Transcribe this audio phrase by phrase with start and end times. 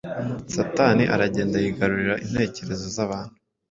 [0.55, 3.35] Satani aragenda yigarurira intekerezo z’abantu